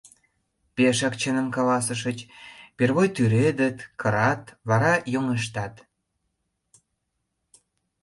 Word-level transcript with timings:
—Пешак 0.75 1.13
чыным 1.21 1.47
каласышыч: 1.55 2.19
первой 2.77 3.07
тӱредыт, 3.15 3.77
кырат, 3.99 4.43
вара 4.69 4.93
йоҥыштат. 5.13 5.73